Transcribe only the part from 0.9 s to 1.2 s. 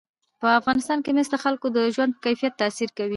کې